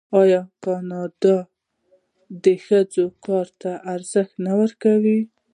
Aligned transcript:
آیا 0.21 0.41
کاناډا 0.63 1.35
د 2.43 2.45
ښځو 2.65 3.05
کار 3.25 3.47
ته 3.61 3.71
ارزښت 3.93 4.33
نه 4.45 4.53
ورکوي؟ 4.61 5.19